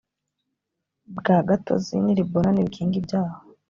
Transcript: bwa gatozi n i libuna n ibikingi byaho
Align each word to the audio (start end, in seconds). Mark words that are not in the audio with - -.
bwa 1.17 1.37
gatozi 1.47 1.95
n 2.05 2.07
i 2.11 2.13
libuna 2.17 2.49
n 2.51 2.57
ibikingi 2.61 2.97
byaho 3.05 3.37